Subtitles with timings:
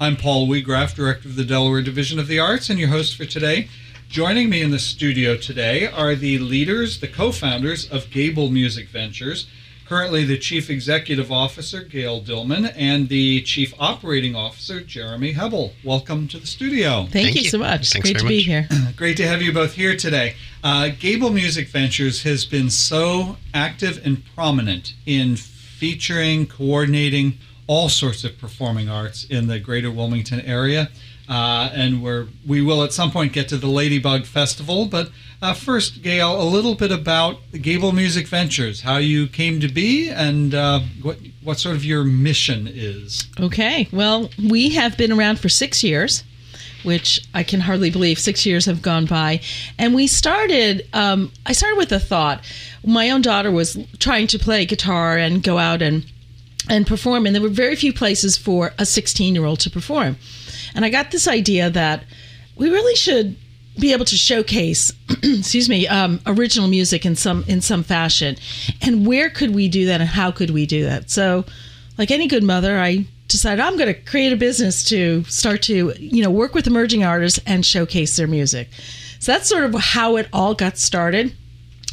[0.00, 3.24] I'm Paul Weagraff, Director of the Delaware Division of the Arts, and your host for
[3.24, 3.68] today.
[4.08, 8.90] Joining me in the studio today are the leaders, the co founders of Gable Music
[8.90, 9.48] Ventures,
[9.86, 15.72] currently the Chief Executive Officer, Gayle Dillman, and the Chief Operating Officer, Jeremy Hebbel.
[15.82, 17.00] Welcome to the studio.
[17.00, 17.92] Thank, Thank you, you, so much.
[17.92, 18.28] Thanks Great to much.
[18.28, 18.68] be here.
[18.96, 20.36] Great to have you both here today.
[20.62, 27.38] Uh, Gable Music Ventures has been so active and prominent in featuring, coordinating
[27.68, 30.90] all sorts of performing arts in the greater Wilmington area.
[31.28, 34.86] Uh, and we're, we will at some point get to the Ladybug Festival.
[34.86, 35.10] But
[35.42, 40.08] uh, first, Gayle, a little bit about Gable Music Ventures, how you came to be,
[40.08, 43.28] and uh, what, what sort of your mission is.
[43.38, 43.88] Okay.
[43.92, 46.24] Well, we have been around for six years.
[46.84, 49.40] Which I can hardly believe six years have gone by.
[49.78, 52.44] And we started, um, I started with a thought.
[52.86, 56.06] My own daughter was trying to play guitar and go out and
[56.68, 60.16] and perform and there were very few places for a 16 year old to perform
[60.74, 62.04] and I got this idea that
[62.56, 63.36] we really should
[63.78, 68.36] be able to showcase, excuse me, um, original music in some in some fashion.
[68.82, 71.10] And where could we do that, and how could we do that?
[71.10, 71.44] So,
[71.96, 75.92] like any good mother, I decided I'm going to create a business to start to
[75.98, 78.68] you know work with emerging artists and showcase their music.
[79.20, 81.34] So that's sort of how it all got started.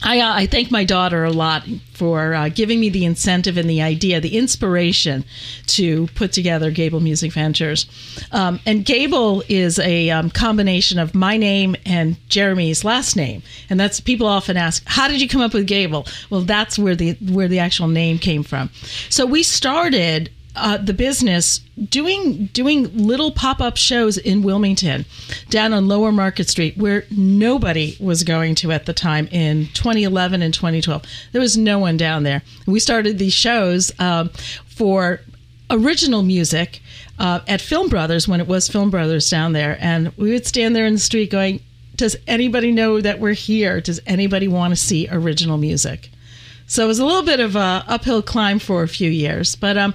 [0.04, 3.70] I, uh, I thank my daughter a lot for uh, giving me the incentive and
[3.70, 5.24] the idea, the inspiration
[5.68, 7.88] to put together Gable Music Ventures.
[8.32, 13.80] Um, and Gable is a um, combination of my name and Jeremy's last name, and
[13.80, 17.14] that's people often ask, "How did you come up with Gable?" Well, that's where the
[17.22, 18.70] where the actual name came from.
[19.10, 25.06] So we started uh, the business doing doing little pop up shows in Wilmington,
[25.50, 30.42] down on Lower Market Street, where nobody was going to at the time in 2011
[30.42, 31.04] and 2012.
[31.32, 32.42] There was no one down there.
[32.66, 34.30] We started these shows um,
[34.66, 35.22] for
[35.70, 36.82] original music
[37.20, 40.76] uh, at Film Brothers when it was Film Brothers down there, and we would stand
[40.76, 41.62] there in the street going.
[41.96, 43.80] Does anybody know that we're here?
[43.80, 46.10] Does anybody want to see original music?
[46.68, 49.78] So it was a little bit of a uphill climb for a few years, but
[49.78, 49.94] um,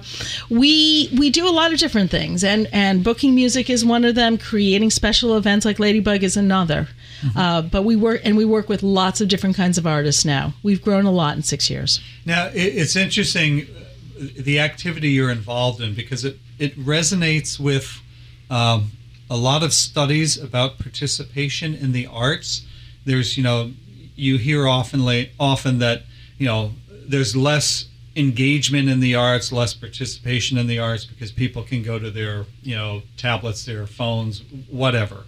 [0.49, 4.15] we we do a lot of different things, and and booking music is one of
[4.15, 4.37] them.
[4.37, 6.87] Creating special events like Ladybug is another.
[7.21, 7.37] Mm-hmm.
[7.37, 10.53] Uh, but we work and we work with lots of different kinds of artists now.
[10.63, 11.99] We've grown a lot in six years.
[12.25, 18.01] Now it's interesting uh, the activity you're involved in because it it resonates with
[18.49, 18.91] um,
[19.29, 22.65] a lot of studies about participation in the arts.
[23.03, 23.71] There's you know
[24.15, 26.03] you hear often late, often that
[26.41, 26.71] you know,
[27.07, 27.85] there's less
[28.15, 32.47] engagement in the arts, less participation in the arts because people can go to their,
[32.63, 35.25] you know, tablets, their phones, whatever.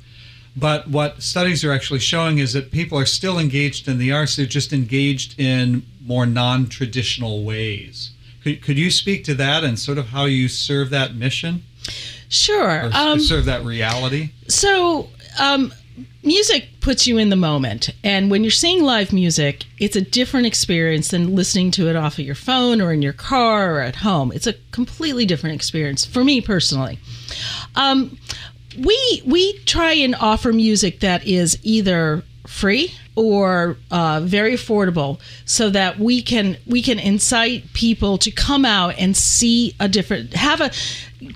[0.55, 4.35] But what studies are actually showing is that people are still engaged in the arts,
[4.35, 8.09] they're just engaged in more non traditional ways.
[8.43, 11.63] Could, could you speak to that and sort of how you serve that mission?
[12.27, 12.87] Sure.
[12.87, 14.31] Or um, serve that reality?
[14.47, 15.09] So,
[15.39, 15.75] um,
[16.23, 17.89] music puts you in the moment.
[18.03, 22.17] And when you're seeing live music it's a different experience than listening to it off
[22.17, 24.31] of your phone or in your car or at home.
[24.31, 26.99] It's a completely different experience for me personally.
[27.75, 28.17] Um,
[28.77, 35.69] we we try and offer music that is either free or uh, very affordable so
[35.69, 40.61] that we can we can incite people to come out and see a different have
[40.61, 40.71] a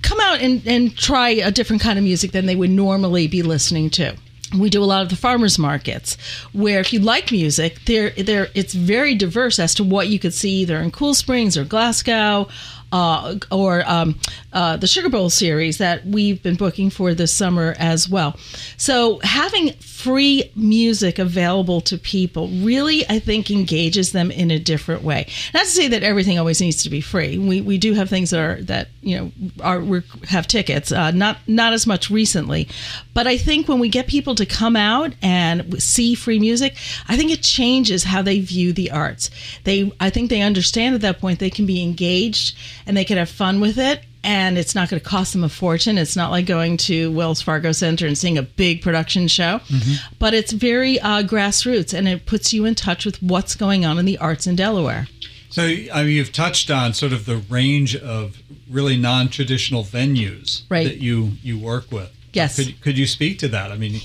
[0.01, 3.41] come out and, and try a different kind of music than they would normally be
[3.43, 4.15] listening to
[4.57, 6.15] we do a lot of the farmers markets
[6.53, 10.33] where if you like music there there it's very diverse as to what you could
[10.33, 12.47] see either in cool springs or glasgow
[12.91, 14.17] uh, or um,
[14.53, 18.37] uh, the Sugar Bowl series that we've been booking for this summer as well.
[18.77, 25.01] So having free music available to people really, I think, engages them in a different
[25.01, 25.25] way.
[25.55, 27.39] Not to say that everything always needs to be free.
[27.39, 29.31] We, we do have things that are that you know
[29.63, 30.91] are we have tickets.
[30.91, 32.67] Uh, not not as much recently,
[33.15, 36.75] but I think when we get people to come out and see free music,
[37.07, 39.31] I think it changes how they view the arts.
[39.63, 42.55] They I think they understand at that point they can be engaged
[42.85, 45.49] and they can have fun with it and it's not going to cost them a
[45.49, 45.97] fortune.
[45.97, 50.15] It's not like going to Wells Fargo Center and seeing a big production show, mm-hmm.
[50.19, 53.97] but it's very uh, grassroots and it puts you in touch with what's going on
[53.97, 55.07] in the arts in Delaware.
[55.49, 60.85] So, I mean, you've touched on sort of the range of really non-traditional venues right.
[60.85, 62.13] that you you work with.
[62.33, 62.57] Yes.
[62.57, 63.71] Could, could you speak to that?
[63.71, 64.01] I mean,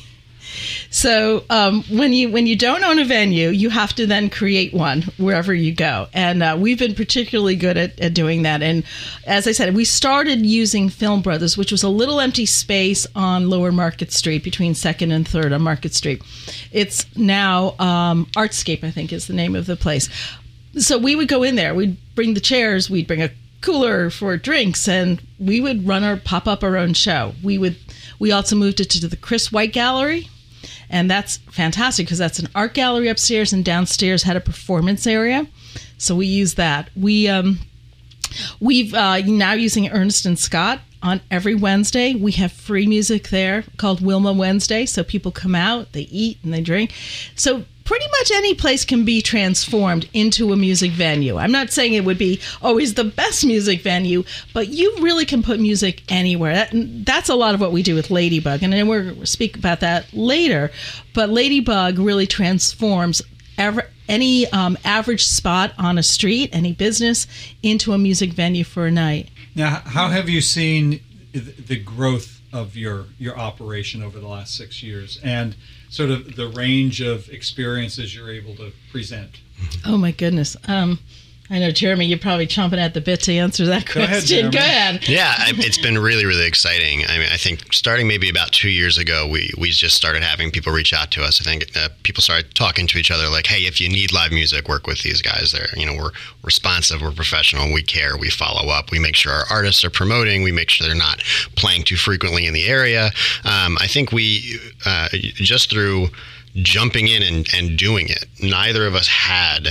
[0.93, 4.75] so um, when you when you don't own a venue, you have to then create
[4.75, 8.63] one wherever you go, and uh, we've been particularly good at, at doing that.
[8.63, 8.85] And
[9.27, 13.49] as I said, we started using Film Brothers, which was a little empty space on
[13.49, 16.23] Lower Market Street between Second and Third on Market Street.
[16.73, 20.11] It's now um, Artscape, I think, is the name of the place.
[20.77, 21.75] So we would go in there.
[21.75, 22.91] We'd bring the chairs.
[22.91, 23.31] We'd bring a
[23.63, 27.33] cooler for drinks, and we would run our pop up our own show.
[27.43, 27.77] We would.
[28.19, 30.29] We also moved it to the Chris White Gallery,
[30.91, 35.47] and that's fantastic because that's an art gallery upstairs, and downstairs had a performance area.
[35.99, 36.91] So we use that.
[36.97, 37.59] We um,
[38.61, 42.15] we've uh, now using Ernest and Scott on every Wednesday.
[42.15, 44.87] We have free music there called Wilma Wednesday.
[44.87, 46.93] So people come out, they eat and they drink.
[47.35, 51.37] So pretty much any place can be transformed into a music venue.
[51.39, 55.43] I'm not saying it would be always the best music venue, but you really can
[55.43, 56.55] put music anywhere.
[56.55, 56.71] That,
[57.05, 60.13] that's a lot of what we do with Ladybug, and then we'll speak about that
[60.13, 60.71] later.
[61.15, 63.23] But Ladybug really transforms
[63.59, 67.27] every, any um, average spot on a street, any business,
[67.63, 69.29] into a music venue for a night.
[69.55, 71.01] Now, how have you seen
[71.33, 75.57] the growth of your your operation over the last six years, and
[75.89, 79.41] sort of the range of experiences you're able to present?
[79.87, 80.57] Oh my goodness.
[80.67, 80.99] Um,
[81.51, 84.51] I know, Jeremy, you're probably chomping at the bit to answer that question.
[84.51, 85.01] Go ahead.
[85.03, 85.09] Go ahead.
[85.09, 87.05] Yeah, it's been really, really exciting.
[87.07, 90.51] I mean, I think starting maybe about two years ago, we, we just started having
[90.51, 91.41] people reach out to us.
[91.41, 94.33] I think uh, people started talking to each other like, hey, if you need live
[94.33, 95.53] music, work with these guys.
[95.53, 96.13] They're, you know, we're
[96.43, 100.43] responsive, we're professional, we care, we follow up, we make sure our artists are promoting,
[100.43, 101.19] we make sure they're not
[101.57, 103.07] playing too frequently in the area.
[103.45, 106.09] Um, I think we, uh, just through
[106.55, 109.69] jumping in and, and doing it, neither of us had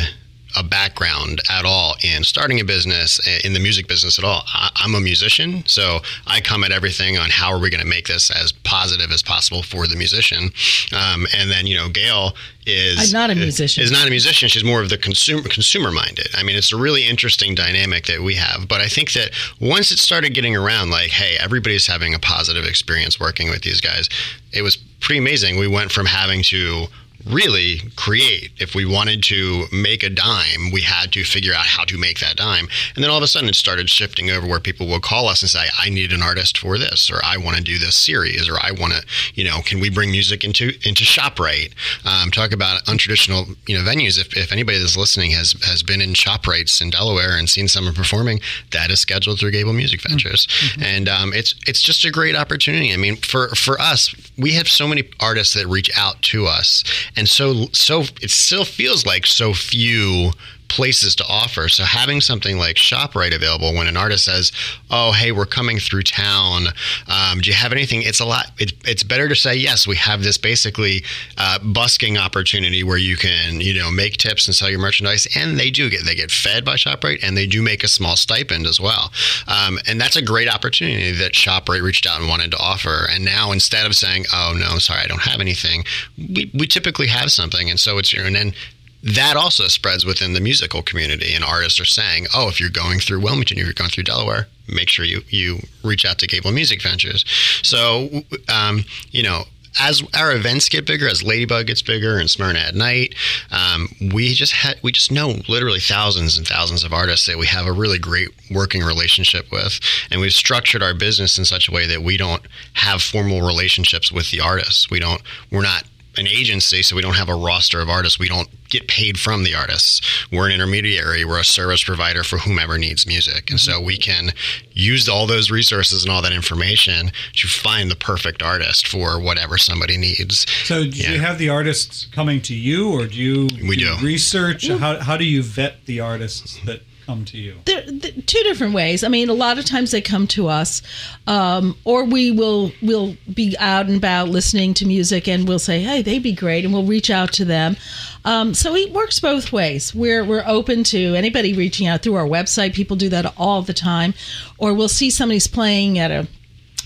[0.56, 4.44] a background at all in starting a business in the music business at all.
[4.48, 7.88] I, am a musician, so I come at everything on how are we going to
[7.88, 10.52] make this as positive as possible for the musician.
[10.92, 12.34] Um, and then you know, Gayle
[12.66, 13.84] is I'm not a musician.
[13.84, 14.50] Is not a musician.
[14.50, 16.30] She's more of the consumer consumer minded.
[16.36, 18.68] I mean, it's a really interesting dynamic that we have.
[18.68, 22.66] But I think that once it started getting around, like, hey, everybody's having a positive
[22.66, 24.10] experience working with these guys.
[24.54, 25.58] It was pretty amazing.
[25.58, 26.88] We went from having to
[27.26, 28.52] really create.
[28.60, 32.20] If we wanted to make a dime, we had to figure out how to make
[32.20, 32.68] that dime.
[32.96, 35.42] And then all of a sudden it started shifting over where people will call us
[35.42, 38.50] and say, I need an artist for this, or I want to do this series,
[38.50, 41.74] or I want to, you know, can we bring music into into ShopRite?
[42.06, 44.20] Um, talk about untraditional, you know, venues.
[44.20, 47.94] If, if anybody that's listening has has been in ShopRites in Delaware and seen someone
[47.94, 48.40] performing,
[48.72, 50.48] that is scheduled through Gable Music Ventures.
[50.48, 50.84] Mm-hmm.
[50.84, 52.94] And um, it's it's just a great opportunity.
[52.94, 56.84] I mean, for for us, we have so many artists that reach out to us
[57.16, 60.32] and so so it still feels like so few
[60.72, 61.68] places to offer.
[61.68, 64.54] So having something like ShopRite available when an artist says,
[64.90, 66.68] "Oh, hey, we're coming through town.
[67.08, 68.52] Um, do you have anything?" It's a lot.
[68.58, 71.04] It, it's better to say, "Yes, we have this basically
[71.38, 75.60] uh, busking opportunity where you can, you know, make tips and sell your merchandise." And
[75.60, 78.66] they do get they get fed by ShopRite, and they do make a small stipend
[78.66, 79.12] as well.
[79.50, 83.08] Um, and that's a great opportunity that ShopRite reached out and wanted to offer.
[83.12, 85.84] And now instead of saying, "Oh no, sorry, I don't have anything,"
[86.18, 88.54] we, we typically have something, and so it's and then
[89.04, 93.00] that also spreads within the musical community and artists are saying oh if you're going
[93.00, 96.52] through wilmington if you're going through delaware make sure you you reach out to gable
[96.52, 97.26] music ventures
[97.64, 98.10] so
[98.50, 99.44] um, you know
[99.80, 103.16] as our events get bigger, as Ladybug gets bigger and Smyrna at Night,
[103.52, 107.48] um, we just had we just know literally thousands and thousands of artists that we
[107.48, 111.72] have a really great working relationship with, and we've structured our business in such a
[111.72, 112.42] way that we don't
[112.74, 114.90] have formal relationships with the artists.
[114.90, 115.22] We don't.
[115.52, 115.84] We're not
[116.18, 118.20] an agency, so we don't have a roster of artists.
[118.20, 120.02] We don't get paid from the artists.
[120.32, 121.24] We're an intermediary.
[121.26, 124.32] We're a service provider for whomever needs music, and so we can
[124.72, 129.58] use all those resources and all that information to find the perfect artist for whatever
[129.58, 130.46] somebody needs.
[130.66, 131.12] So, do yeah.
[131.12, 134.06] you have the artists coming to you, or do you we do, do.
[134.06, 134.68] research?
[134.68, 137.56] How how do you vet the artists that come to you?
[137.66, 139.04] There, two different ways.
[139.04, 140.82] I mean, a lot of times they come to us,
[141.28, 145.82] um, or we will will be out and about listening to music, and we'll say,
[145.82, 147.76] "Hey, they'd be great," and we'll reach out to them.
[148.24, 149.94] Um, so it works both ways.
[149.94, 152.74] We're we're open to anybody reaching out through our website.
[152.74, 154.14] People do that all the time,
[154.58, 156.28] or we'll see somebody's playing at a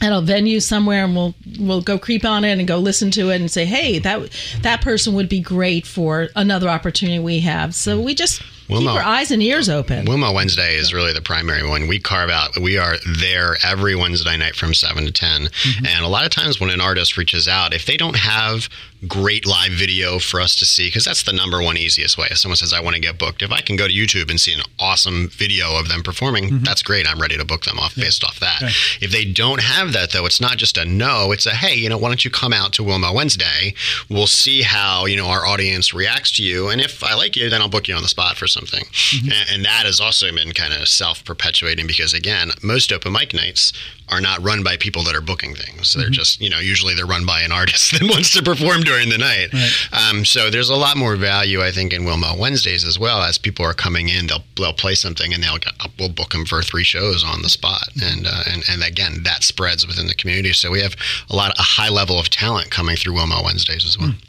[0.02, 3.30] at a venue somewhere and we'll we'll go creep on it and go listen to
[3.30, 4.30] it and say hey that
[4.62, 9.00] that person would be great for another opportunity we have so we just Wilma, keep
[9.00, 10.06] our eyes and ears open.
[10.06, 11.88] Wilma Wednesday is really the primary one.
[11.88, 15.42] We carve out, we are there every Wednesday night from 7 to 10.
[15.42, 15.86] Mm-hmm.
[15.86, 18.70] And a lot of times when an artist reaches out, if they don't have
[19.08, 22.28] great live video for us to see, because that's the number one easiest way.
[22.32, 24.40] If someone says, I want to get booked, if I can go to YouTube and
[24.40, 26.64] see an awesome video of them performing, mm-hmm.
[26.64, 27.08] that's great.
[27.08, 28.06] I'm ready to book them off yeah.
[28.06, 28.62] based off that.
[29.02, 31.90] If they don't have that, though, it's not just a no, it's a hey, you
[31.90, 33.74] know, why don't you come out to Wilma Wednesday?
[34.10, 36.70] We'll see how, you know, our audience reacts to you.
[36.70, 38.86] And if I like you, then I'll book you on the spot for something.
[38.86, 39.32] Mm-hmm.
[39.32, 43.34] And, and, that has also been kind of self perpetuating because, again, most open mic
[43.34, 43.74] nights
[44.10, 45.94] are not run by people that are booking things.
[45.94, 46.14] They're mm-hmm.
[46.14, 49.18] just, you know, usually they're run by an artist that wants to perform during the
[49.18, 49.52] night.
[49.52, 50.10] Right.
[50.10, 53.22] Um, so there's a lot more value, I think, in Wilma Wednesdays as well.
[53.22, 55.60] As people are coming in, they'll, they'll play something and they'll
[56.00, 57.90] we'll book them for three shows on the spot.
[57.96, 58.18] Mm-hmm.
[58.18, 60.54] And, uh, and, and again, that spreads within the community.
[60.54, 60.96] So we have
[61.30, 64.10] a lot, of, a high level of talent coming through Wilma Wednesdays as well.
[64.10, 64.22] Mm.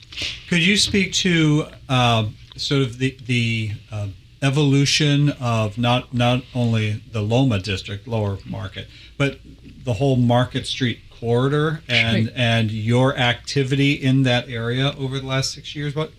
[0.49, 2.27] Could you speak to uh,
[2.57, 4.09] sort of the, the uh,
[4.43, 9.41] evolution of not not only the Loma district, lower market, but
[9.85, 12.35] the whole Market Street corridor and right.
[12.37, 15.95] and your activity in that area over the last six years.
[15.95, 16.13] What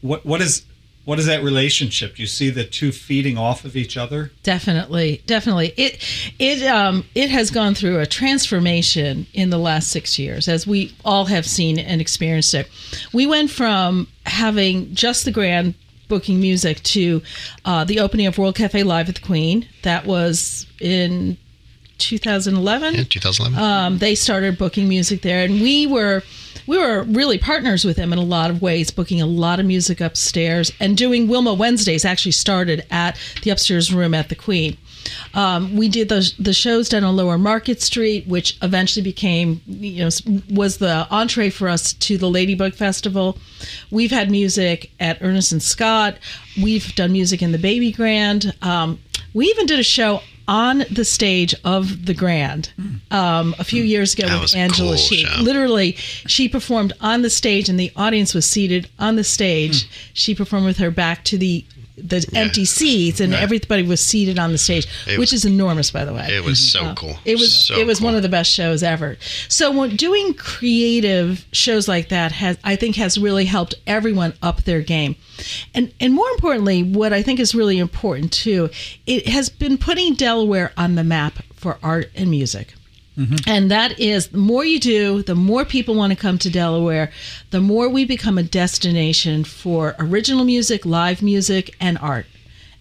[0.00, 0.64] what what is
[1.04, 2.16] what is that relationship?
[2.16, 4.30] Do you see the two feeding off of each other?
[4.42, 5.74] Definitely, definitely.
[5.76, 5.98] It
[6.38, 10.94] it um it has gone through a transformation in the last six years, as we
[11.04, 12.68] all have seen and experienced it.
[13.12, 15.74] We went from having just the grand
[16.08, 17.22] booking music to
[17.64, 19.66] uh, the opening of World Cafe Live at the Queen.
[19.82, 21.38] That was in
[21.98, 22.94] 2011.
[22.94, 23.58] Yeah, 2011.
[23.58, 26.22] Um, they started booking music there, and we were
[26.66, 29.66] we were really partners with them in a lot of ways, booking a lot of
[29.66, 32.04] music upstairs and doing Wilma Wednesdays.
[32.04, 34.76] Actually, started at the upstairs room at the Queen.
[35.34, 40.04] Um, we did the the shows down on Lower Market Street, which eventually became you
[40.04, 40.10] know
[40.50, 43.38] was the entree for us to the Ladybug Festival.
[43.90, 46.18] We've had music at Ernest and Scott.
[46.60, 48.54] We've done music in the Baby Grand.
[48.62, 49.00] Um,
[49.34, 50.20] we even did a show
[50.52, 52.70] on the stage of the Grand
[53.10, 55.40] um, a few years ago that with Angela cool show.
[55.40, 59.84] literally she performed on the stage and the audience was seated on the stage.
[59.84, 60.10] Mm.
[60.12, 61.64] She performed with her back to the
[61.96, 62.40] the yeah.
[62.40, 66.04] empty seats and everybody was seated on the stage, it which was, is enormous, by
[66.04, 66.26] the way.
[66.30, 67.16] It was so uh, cool.
[67.24, 68.06] It was so it was cool.
[68.06, 69.16] one of the best shows ever.
[69.48, 74.80] So doing creative shows like that has I think has really helped everyone up their
[74.80, 75.16] game,
[75.74, 78.70] and and more importantly, what I think is really important too,
[79.06, 82.74] it has been putting Delaware on the map for art and music.
[83.16, 83.36] Mm-hmm.
[83.46, 87.12] And that is the more you do, the more people want to come to Delaware,
[87.50, 92.26] the more we become a destination for original music, live music, and art.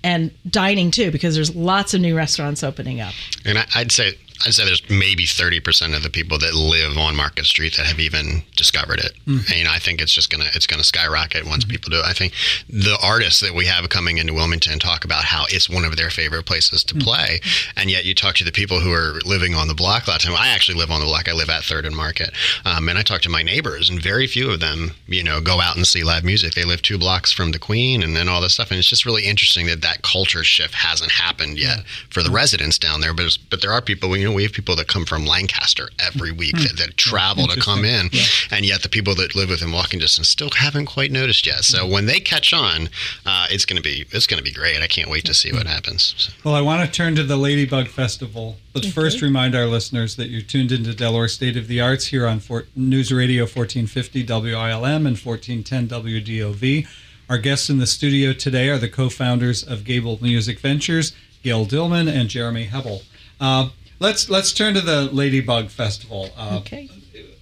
[0.04, 3.14] And dining too, because there's lots of new restaurants opening up.
[3.46, 7.46] And I'd say I'd say there's maybe 30% of the people that live on Market
[7.46, 9.14] Street that have even discovered it.
[9.28, 9.54] Mm-hmm.
[9.54, 11.72] And I think it's just gonna it's gonna skyrocket once mm-hmm.
[11.72, 12.06] people do it.
[12.06, 12.34] I think
[12.70, 16.10] the artists that we have coming into Wilmington talk about how it's one of their
[16.10, 17.04] favorite places to mm-hmm.
[17.04, 17.42] play,
[17.76, 20.24] and yet you talk to the people who are living on the block a lot
[20.24, 20.38] of time.
[20.38, 21.28] I actually live on the block.
[21.28, 22.32] I live at Third and Market,
[22.66, 25.62] um, and I talk to my neighbors, and very few of them, you know, go
[25.62, 26.54] out and see live music.
[26.54, 28.72] They live two blocks from the Queen, and then all this stuff.
[28.72, 32.78] And it's just really interesting that that culture shift hasn't happened yet for the residents
[32.78, 33.14] down there.
[33.14, 35.90] But but there are people, you know know, we have people that come from Lancaster
[36.00, 36.64] every week mm.
[36.64, 38.24] that, that, travel to come in, yeah.
[38.52, 41.64] and yet the people that live within walking distance still haven't quite noticed yet.
[41.64, 41.92] So mm.
[41.92, 42.90] when they catch on,
[43.26, 44.82] uh, it's going to be it's going to be great.
[44.82, 46.14] I can't wait to see what happens.
[46.18, 46.34] So.
[46.44, 48.58] Well, I want to turn to the Ladybug Festival.
[48.74, 48.94] Let's okay.
[48.94, 52.40] first remind our listeners that you're tuned into Delaware State of the Arts here on
[52.40, 56.88] Fort, News Radio 1450 WILM and 1410 WDOV.
[57.30, 62.12] Our guests in the studio today are the co-founders of Gable Music Ventures, Gayle Dillman
[62.12, 63.04] and Jeremy Hebbel.
[63.40, 63.70] Uh,
[64.02, 66.30] let's let's turn to the Ladybug Festival.
[66.36, 66.90] Uh, okay.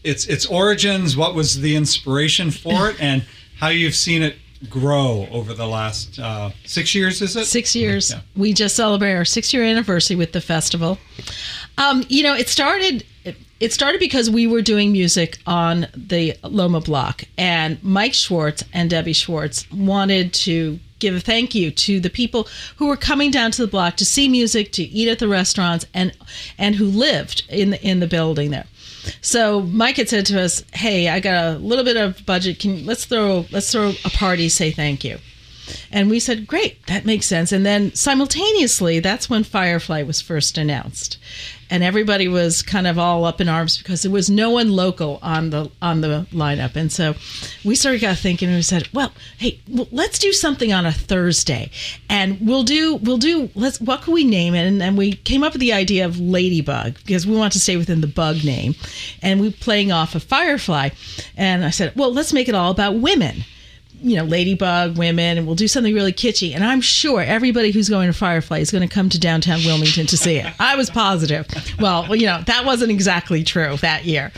[0.04, 3.26] Its its origins, what was the inspiration for it, and
[3.58, 4.36] how you've seen it
[4.70, 7.22] grow over the last uh, six years.
[7.22, 8.12] Is it six years?
[8.12, 8.22] Yeah.
[8.36, 11.00] We just celebrate our six year anniversary with the festival.
[11.78, 13.06] Um, you know, it started.
[13.60, 18.90] It started because we were doing music on the Loma Block, and Mike Schwartz and
[18.90, 23.52] Debbie Schwartz wanted to give a thank you to the people who were coming down
[23.52, 26.12] to the block to see music, to eat at the restaurants, and
[26.58, 28.66] and who lived in the in the building there.
[29.22, 32.60] So Mike had said to us, "Hey, I got a little bit of budget.
[32.60, 34.50] Can let's throw let's throw a party.
[34.50, 35.20] Say thank you."
[35.92, 40.58] And we said, "Great, that makes sense." And then simultaneously, that's when Firefly was first
[40.58, 41.18] announced.
[41.72, 45.20] And everybody was kind of all up in arms because there was no one local
[45.22, 46.76] on the on the lineup.
[46.76, 47.14] And so
[47.64, 50.92] we started got thinking and we said well hey well, let's do something on a
[50.92, 51.70] thursday.
[52.10, 54.66] And we'll do we'll do let's what could we name it?
[54.66, 57.78] And then we came up with the idea of ladybug because we want to stay
[57.78, 58.74] within the bug name.
[59.22, 60.90] And we playing off of firefly.
[61.38, 63.44] And i said well let's make it all about women
[64.02, 66.54] you know, ladybug women, and we'll do something really kitschy.
[66.54, 70.06] And I'm sure everybody who's going to Firefly is going to come to downtown Wilmington
[70.08, 70.54] to see it.
[70.60, 71.48] I was positive.
[71.80, 74.32] Well, you know, that wasn't exactly true that year.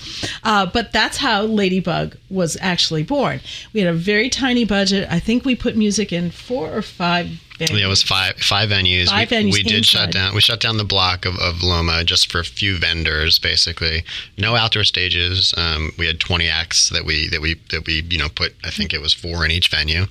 [0.43, 3.41] Uh, but that's how Ladybug was actually born.
[3.73, 5.07] We had a very tiny budget.
[5.11, 7.29] I think we put music in four or five
[7.61, 7.79] venues.
[7.79, 9.09] Yeah, it was five five venues.
[9.09, 10.33] Five we, venues we did shut down.
[10.35, 14.03] We shut down the block of, of Loma just for a few vendors, basically.
[14.37, 15.53] No outdoor stages.
[15.57, 18.55] Um, we had twenty acts that we that we that we you know put.
[18.63, 20.05] I think it was four in each venue.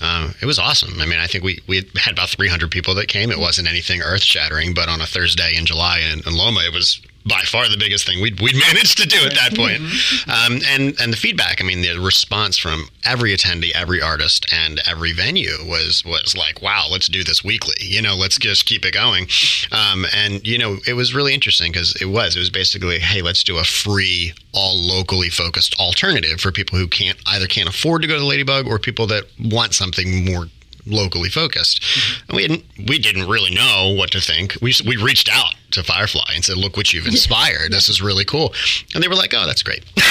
[0.00, 1.00] Um, it was awesome.
[1.00, 3.30] I mean, I think we we had about three hundred people that came.
[3.30, 6.72] It wasn't anything earth shattering, but on a Thursday in July in, in Loma, it
[6.72, 9.80] was by far the biggest thing we'd, we'd managed to do at that point.
[10.28, 14.80] Um, and and the feedback, I mean, the response from every attendee, every artist, and
[14.86, 18.84] every venue was was like, "Wow, let's do this weekly." You know, let's just keep
[18.84, 19.28] it going.
[19.72, 23.22] Um, and you know, it was really interesting because it was it was basically, "Hey,
[23.22, 28.02] let's do a free, all locally focused alternative for people who can't either can't afford
[28.02, 30.48] to go to Ladybug or people that want something more."
[30.86, 31.82] Locally focused.
[32.28, 34.56] And we didn't we didn't really know what to think.
[34.60, 37.72] We we reached out to firefly and said look what you've inspired.
[37.72, 38.54] This is really cool.
[38.94, 39.84] And they were like oh that's great.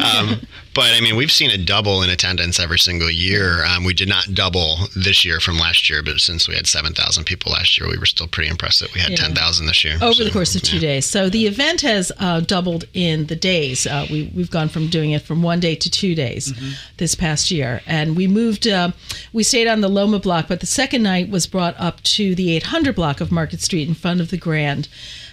[0.00, 0.40] Um,
[0.74, 3.64] but I mean, we've seen a double in attendance every single year.
[3.64, 7.24] Um, we did not double this year from last year, but since we had 7,000
[7.24, 9.16] people last year, we were still pretty impressed that we had Yeah.
[9.16, 9.94] 10,000 this year.
[10.00, 10.80] over So, the course of two yeah.
[10.82, 11.06] days.
[11.06, 13.86] So the event has uh, doubled in the days.
[13.86, 16.52] Uh, we, we've gone from doing it from one day to two days
[16.98, 17.80] this past year.
[17.86, 18.92] And we moved, uh,
[19.32, 22.54] we stayed on the Loma block, but the second night was brought up to the
[22.56, 24.88] 800 block of Market Street in front of the Grand.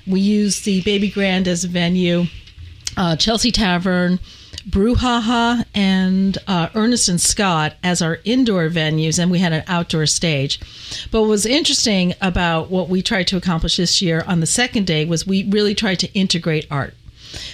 [0.07, 2.25] We used the Baby Grand as a venue,
[2.95, 4.19] uh, Chelsea Tavern.
[4.67, 9.63] Brew HaHa and uh, Ernest and Scott as our indoor venues, and we had an
[9.65, 10.59] outdoor stage.
[11.09, 14.85] But what was interesting about what we tried to accomplish this year on the second
[14.85, 16.93] day was we really tried to integrate art.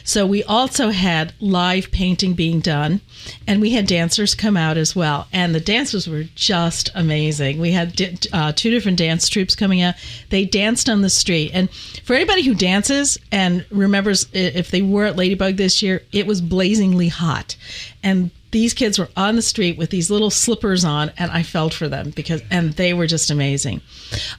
[0.03, 3.01] So we also had live painting being done,
[3.47, 5.27] and we had dancers come out as well.
[5.31, 7.59] And the dancers were just amazing.
[7.59, 9.95] We had uh, two different dance troupes coming out.
[10.29, 11.51] They danced on the street.
[11.53, 11.69] And
[12.03, 16.41] for anybody who dances and remembers if they were at Ladybug this year, it was
[16.41, 17.55] blazingly hot.
[18.01, 21.73] And these kids were on the street with these little slippers on, and I felt
[21.73, 23.81] for them because, and they were just amazing.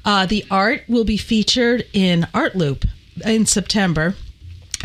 [0.04, 2.84] Uh, the art will be featured in Art Loop
[3.24, 4.14] in September.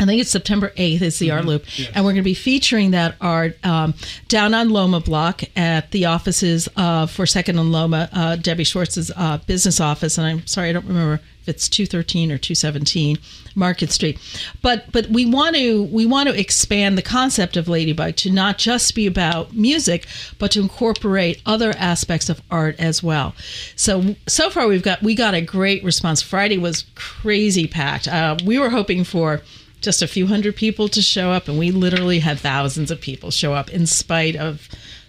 [0.00, 1.64] I think it's September 8th is the art loop.
[1.94, 3.94] And we're going to be featuring that art um,
[4.28, 9.12] down on Loma Block at the offices uh, for Second and Loma, uh, Debbie Schwartz's
[9.14, 10.16] uh, business office.
[10.16, 13.18] And I'm sorry, I don't remember if it's 213 or 217
[13.54, 14.18] Market Street.
[14.62, 18.58] But but we want to we want to expand the concept of Ladybug to not
[18.58, 20.06] just be about music,
[20.38, 23.34] but to incorporate other aspects of art as well.
[23.76, 26.22] So so far we've got we got a great response.
[26.22, 28.08] Friday was crazy packed.
[28.08, 29.42] Uh, we were hoping for
[29.80, 33.30] just a few hundred people to show up, and we literally had thousands of people
[33.30, 34.68] show up in spite of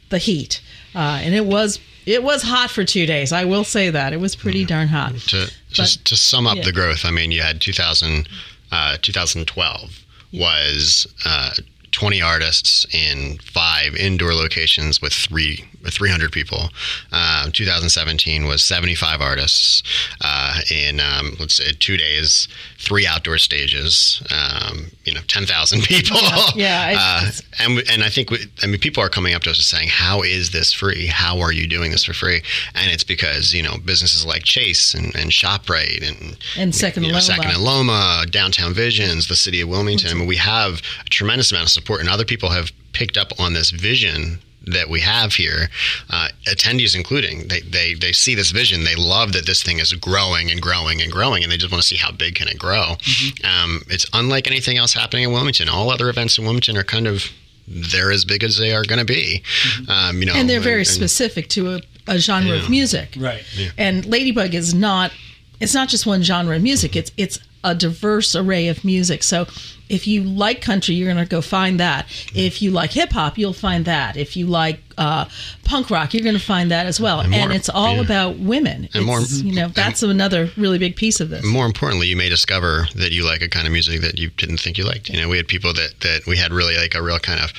[0.10, 0.62] the heat.
[0.96, 3.32] Uh, and it was it was hot for two days.
[3.32, 5.16] I will say that it was pretty darn hot.
[5.28, 6.64] to just to sum up yeah.
[6.64, 8.28] the growth, I mean, you had 2000,
[8.72, 11.52] uh, 2012 was uh,
[11.92, 16.70] 20 artists in five indoor locations with three 300 people.
[17.12, 19.82] Uh, 2017 was 75 artists
[20.22, 24.22] uh, in um, let's say two days, three outdoor stages.
[24.32, 26.18] Um, you know, 10,000 people.
[26.56, 29.58] Yeah, uh, and and I think we, I mean people are coming up to us
[29.58, 31.08] and saying, "How is this free?
[31.08, 32.42] How are you doing this for free?"
[32.76, 37.10] And it's because you know businesses like Chase and, and Shoprite and And Second you
[37.10, 37.22] know, Loma.
[37.22, 40.12] Second and Loma, Downtown Visions, the City of Wilmington.
[40.12, 43.32] I mean, we have a tremendous amount of support, and other people have picked up
[43.40, 45.70] on this vision that we have here,
[46.12, 47.48] uh, attendees including.
[47.48, 48.84] They, they they see this vision.
[48.84, 51.82] They love that this thing is growing and growing and growing, and they just want
[51.82, 52.96] to see how big can it grow.
[53.00, 53.46] Mm-hmm.
[53.46, 55.68] Um, it's unlike anything else happening in Wilmington.
[55.68, 57.26] All other events in Wilmington are kind of
[57.68, 59.42] they're as big as they are going to be.
[59.88, 60.42] Um, you know, Mm-hmm.
[60.42, 62.64] and they're very and- specific to a, a genre Yeah.
[62.64, 63.16] of music.
[63.18, 63.44] Right.
[63.78, 65.12] And Ladybug is not
[65.60, 66.96] it's not just one genre of music.
[66.96, 69.24] It's it's a diverse array of music.
[69.24, 69.46] So
[69.92, 72.08] if you like country, you're going to go find that.
[72.34, 74.16] If you like hip hop, you'll find that.
[74.16, 75.26] If you like uh,
[75.66, 77.20] punk rock, you're going to find that as well.
[77.20, 78.02] And, more- it's all yeah.
[78.02, 78.88] about women.
[78.94, 81.44] And more- you know, that's another really big piece of this.
[81.46, 84.58] more importantly, you may discover that you like a kind of music that you didn't
[84.58, 85.10] think you liked.
[85.10, 87.52] You know, we had people that, that we had really like a real kind of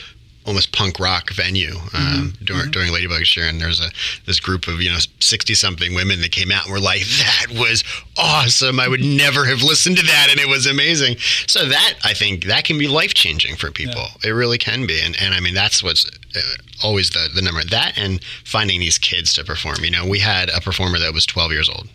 [0.47, 3.91] almost punk rock venue um, during during Ladybug Share, and there's a
[4.27, 7.47] this group of you know sixty something women that came out and were like, "That
[7.51, 7.85] was
[8.17, 8.81] awesome!
[8.81, 12.45] I would never have listened to that, and it was amazing." So that I think
[12.45, 14.07] that can be life changing for people.
[14.25, 16.41] It really can be, and and I mean that's what's uh,
[16.83, 19.77] always the the number that and finding these kids to perform.
[19.83, 21.89] You know, we had a performer that was twelve years old.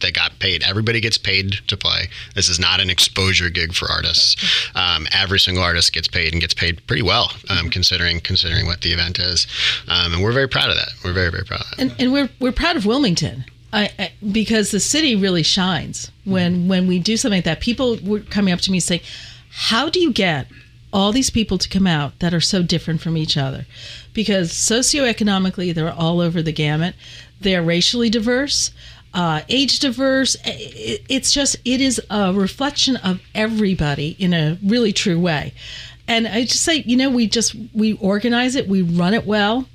[0.00, 0.62] They got paid.
[0.62, 2.08] Everybody gets paid to play.
[2.34, 4.36] This is not an exposure gig for artists.
[4.76, 8.80] Um, every single artist gets paid and gets paid pretty well, um, considering considering what
[8.80, 9.46] the event is.
[9.86, 10.88] Um, and we're very proud of that.
[11.04, 11.78] We're very very proud of that.
[11.78, 13.44] and, and we're we're proud of Wilmington.
[13.72, 17.60] I, I, because the city really shines when when we do something like that.
[17.60, 19.02] People were coming up to me saying,
[19.50, 20.48] "How do you get
[20.92, 23.66] all these people to come out that are so different from each other
[24.12, 26.94] because socioeconomically they're all over the gamut
[27.40, 28.70] they're racially diverse
[29.14, 34.92] uh, age diverse it, it's just it is a reflection of everybody in a really
[34.92, 35.52] true way
[36.08, 39.66] and i just say you know we just we organize it we run it well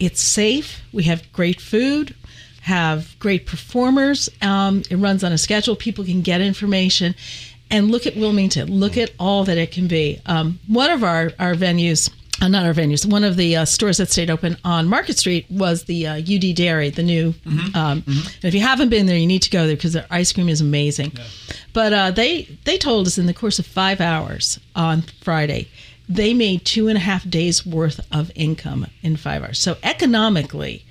[0.00, 2.14] it's safe we have great food
[2.62, 7.14] have great performers um, it runs on a schedule people can get information
[7.70, 8.72] and look at Wilmington.
[8.72, 10.20] Look at all that it can be.
[10.26, 12.10] Um, one of our our venues.
[12.40, 13.06] Uh, not our venues.
[13.06, 16.54] One of the uh, stores that stayed open on Market Street was the uh, UD
[16.54, 17.34] Dairy, the new.
[17.74, 20.32] Um, and if you haven't been there, you need to go there because their ice
[20.32, 21.12] cream is amazing.
[21.72, 25.68] But uh, they they told us in the course of five hours on Friday,
[26.08, 29.58] they made two and a half days worth of income in five hours.
[29.58, 30.84] So economically,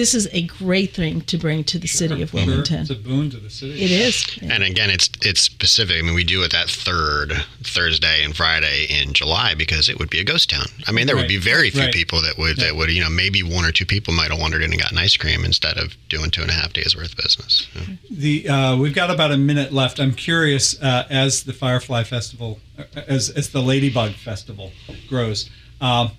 [0.00, 2.80] this is a great thing to bring to the city of Sure, Wilmington.
[2.80, 3.82] It's a boon to the city.
[3.84, 4.24] It is.
[4.40, 5.96] And again, it's it's specific.
[5.98, 10.08] I mean, we do it that third Thursday and Friday in July because it would
[10.08, 10.64] be a ghost town.
[10.86, 11.92] I mean, there would be very few Right.
[11.92, 14.62] people that would that would you know maybe one or two people might have wandered
[14.62, 17.16] in and gotten ice cream instead of doing two and a half days worth of
[17.18, 17.68] business.
[17.74, 17.82] Yeah.
[18.10, 20.00] The uh, we've got about a minute left.
[20.00, 24.72] I'm curious uh, as the Firefly Festival, uh, as as the Ladybug Festival
[25.10, 25.50] grows.
[25.82, 26.12] Um,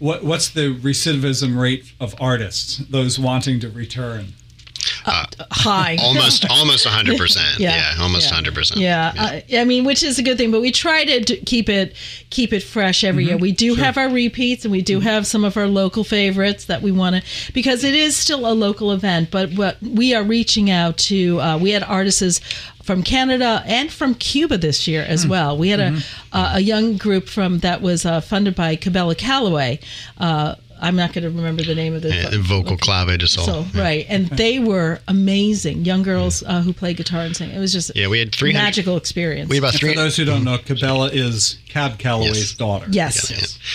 [0.00, 4.32] what what's the recidivism rate of artists, those wanting to return?
[5.04, 5.96] Uh, uh, high.
[6.02, 7.58] Almost almost hundred percent.
[7.58, 7.76] Yeah.
[7.76, 8.34] Yeah, almost Yeah.
[8.34, 8.80] hundred percent.
[8.80, 11.68] Yeah, I, I mean, which is a good thing, but we try to d- keep
[11.68, 11.94] it
[12.30, 13.34] keep it fresh every year.
[13.34, 13.42] Mm-hmm.
[13.42, 15.06] We do have our repeats, and we do mm-hmm.
[15.06, 18.54] have some of our local favorites that we want to because it is still a
[18.54, 19.30] local event.
[19.30, 22.40] But what we are reaching out to, uh, we had artists
[22.90, 25.56] from Canada and from Cuba this year as well.
[25.56, 26.00] We had a
[26.32, 29.78] a, a young group from that was uh, funded by Cabella Calloway.
[30.18, 33.44] Uh, I'm not going to remember the name of the Yeah, vocal clave de sol.
[33.44, 37.50] so right, and they were amazing young girls uh, who played guitar and sang.
[37.50, 39.48] It was just Yeah, we had three magical experience.
[39.50, 39.90] We had about And three.
[39.94, 42.52] for those who don't know, Cabella is Cab Calloway's Yes.
[42.54, 42.86] daughter.
[42.90, 43.30] yes,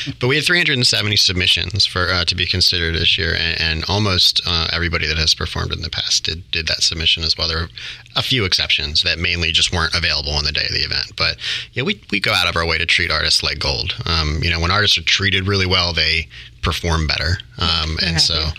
[0.07, 0.13] Yeah.
[0.19, 4.41] But we had 370 submissions for uh, to be considered this year, and, and almost
[4.45, 7.47] uh, everybody that has performed in the past did did that submission as well.
[7.47, 7.69] There were
[8.15, 11.13] a few exceptions that mainly just weren't available on the day of the event.
[11.15, 11.37] But
[11.73, 13.95] yeah, we we go out of our way to treat artists like gold.
[14.05, 16.27] Um, you know, when artists are treated really well, they
[16.65, 18.49] perform better, um, and so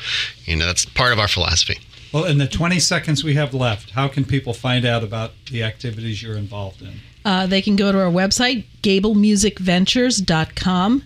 [0.46, 1.78] you know that's part of our philosophy.
[2.12, 5.62] Well, in the 20 seconds we have left, how can people find out about the
[5.64, 7.00] activities you're involved in?
[7.26, 11.02] uh, they can go to our website gablemusicventures.com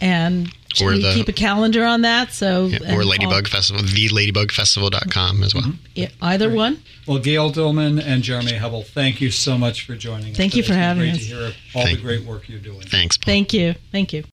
[0.00, 0.52] and Mm-hmm.
[0.84, 2.32] Or we the- keep a calendar on that.
[2.34, 5.64] So Yeah, or and Ladybug Festival, the ladybugfestival.com as well.
[5.64, 6.82] all- yeah, either one.
[7.06, 10.36] Well, Gayle Dillman and Jeremy Hubble, thank you so much for joining us.
[10.36, 11.18] Thank you for having great us.
[11.20, 12.82] to hear all Thank- the great work you're doing.
[12.82, 13.16] Thanks.
[13.16, 13.24] Paul.
[13.24, 13.74] Thank you.
[13.90, 14.22] Thank you.